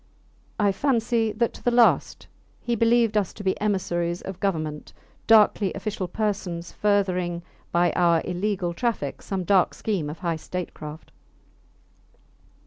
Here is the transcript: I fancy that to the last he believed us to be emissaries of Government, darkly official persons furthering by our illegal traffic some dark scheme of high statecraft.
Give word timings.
I 0.59 0.71
fancy 0.71 1.31
that 1.33 1.53
to 1.53 1.63
the 1.63 1.69
last 1.69 2.25
he 2.59 2.73
believed 2.75 3.15
us 3.15 3.33
to 3.33 3.43
be 3.43 3.55
emissaries 3.61 4.23
of 4.23 4.39
Government, 4.39 4.93
darkly 5.27 5.71
official 5.75 6.07
persons 6.07 6.71
furthering 6.71 7.43
by 7.71 7.91
our 7.91 8.23
illegal 8.25 8.73
traffic 8.73 9.21
some 9.21 9.43
dark 9.43 9.75
scheme 9.75 10.09
of 10.09 10.17
high 10.17 10.37
statecraft. 10.37 11.11